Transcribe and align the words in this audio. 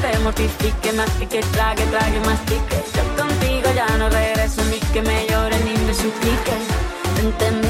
te 0.00 0.18
mortifique, 0.20 0.92
mastique, 0.92 1.40
trague, 1.52 1.84
trague, 1.90 2.20
mastique. 2.20 2.76
Yo 2.94 3.02
contigo 3.16 3.68
ya 3.74 3.86
no 3.98 4.08
regreso 4.08 4.62
ni 4.64 4.78
que 4.92 5.02
me 5.02 5.26
lloren 5.26 5.64
ni 5.64 5.74
me 5.86 5.94
supliques. 5.94 6.64
Entendí 7.22 7.69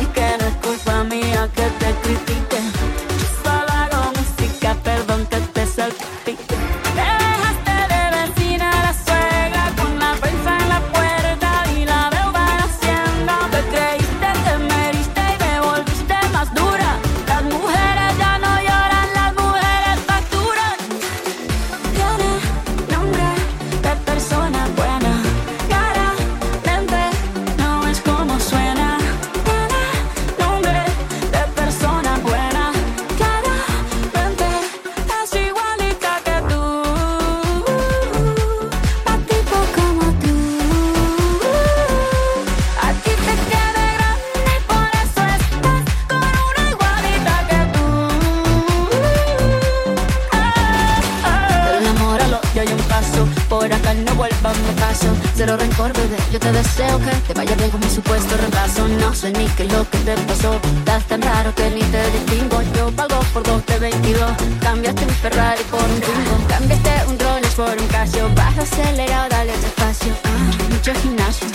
no 54.04 54.14
vuelvas 54.14 54.56
me 54.58 54.72
paso. 54.80 55.08
Cero 55.34 55.56
rencor, 55.56 55.92
bebé. 55.92 56.16
Yo 56.32 56.38
te 56.38 56.52
deseo 56.52 56.98
que 56.98 57.10
te 57.26 57.34
vaya 57.34 57.54
bien 57.56 57.70
con 57.70 57.80
mi 57.80 57.90
supuesto 57.90 58.36
reemplazo. 58.36 58.88
No 58.88 59.14
sé 59.14 59.32
ni 59.32 59.46
qué 59.56 59.64
es 59.64 59.72
lo 59.72 59.88
que 59.88 59.98
te 59.98 60.14
pasó. 60.28 60.60
Estás 60.78 61.04
tan 61.04 61.22
raro 61.22 61.54
que 61.54 61.70
ni 61.70 61.82
te 61.82 62.10
distingo. 62.10 62.62
Yo 62.76 62.90
pago 62.92 63.20
por 63.32 63.42
dos 63.42 63.64
de 63.66 63.78
22. 63.78 64.30
Cambiaste 64.60 65.06
mi 65.06 65.12
Ferrari 65.12 65.62
por 65.70 65.82
un 65.82 66.00
Twingo. 66.00 66.36
Cambiaste 66.48 66.90
un 67.08 67.18
Rolex 67.18 67.54
por 67.54 67.76
un 67.76 67.86
Casio. 67.88 68.28
Vas 68.34 68.58
acelerado, 68.58 69.28
dale 69.28 69.52
despacio. 69.58 70.12
Ah, 70.24 70.50
mucho 70.70 70.92
gimnasio. 71.02 71.48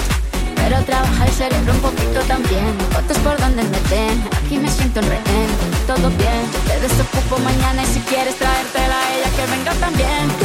Pero 0.56 0.84
trabaja 0.84 1.26
el 1.26 1.32
cerebro 1.32 1.74
un 1.74 1.80
poquito 1.80 2.20
también. 2.28 2.76
Fotos 2.92 3.18
por 3.20 3.38
donde 3.40 3.64
me 3.64 3.80
den. 3.90 4.24
Aquí 4.44 4.58
me 4.58 4.70
siento 4.70 5.00
en 5.00 5.10
rehén. 5.10 5.50
Todo 5.86 6.10
bien, 6.10 6.44
te 6.68 6.80
desocupo 6.80 7.38
mañana. 7.40 7.84
Y 7.84 7.86
si 7.86 8.00
quieres 8.02 8.36
traértela 8.36 9.00
a 9.00 9.16
ella, 9.16 9.30
que 9.36 9.46
venga 9.52 9.74
también. 9.76 10.45